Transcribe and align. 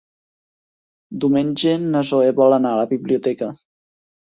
Diumenge 1.25 1.75
na 1.85 2.03
Zoè 2.13 2.33
vol 2.41 2.59
anar 2.59 2.73
a 2.73 2.83
la 2.83 2.89
biblioteca. 2.97 3.55